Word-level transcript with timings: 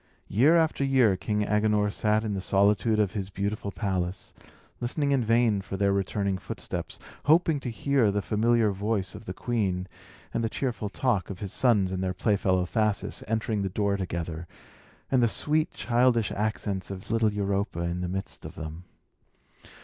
Year 0.29 0.55
after 0.57 0.83
year 0.83 1.15
King 1.15 1.43
Agenor 1.45 1.91
sat 1.91 2.23
in 2.23 2.33
the 2.33 2.41
solitude 2.41 2.97
of 2.97 3.11
his 3.11 3.29
beautiful 3.29 3.69
palace, 3.69 4.33
listening 4.79 5.11
in 5.11 5.23
vain 5.23 5.61
for 5.61 5.77
their 5.77 5.93
returning 5.93 6.39
footsteps, 6.39 6.97
hoping 7.25 7.59
to 7.59 7.69
hear 7.69 8.09
the 8.09 8.23
familiar 8.23 8.71
voice 8.71 9.13
of 9.13 9.25
the 9.25 9.33
queen, 9.35 9.87
and 10.33 10.43
the 10.43 10.49
cheerful 10.49 10.89
talk 10.89 11.29
of 11.29 11.37
his 11.37 11.53
sons 11.53 11.91
and 11.91 12.03
their 12.03 12.15
playfellow 12.15 12.65
Thasus, 12.65 13.23
entering 13.27 13.61
the 13.61 13.69
door 13.69 13.95
together, 13.95 14.47
and 15.11 15.21
the 15.21 15.27
sweet, 15.27 15.69
childish 15.71 16.31
accents 16.31 16.89
of 16.89 17.11
little 17.11 17.31
Europa 17.31 17.81
in 17.81 18.01
the 18.01 18.09
midst 18.09 18.43
of 18.43 18.55
them. 18.55 18.85